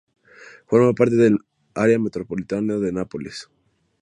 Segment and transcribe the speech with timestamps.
[0.65, 1.37] Forma parte del
[1.75, 3.51] área metropolitana de Nápoles.